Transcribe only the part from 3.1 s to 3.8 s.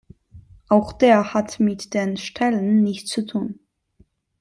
zu tun.